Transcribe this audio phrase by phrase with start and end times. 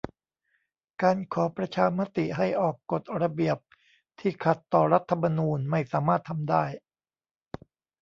[1.01, 3.57] การขอประชามติให้ออกกฎระเบียบ
[4.19, 6.63] ที่ขัดต่อรัฐธรรมนูญไม่สามารถทำได้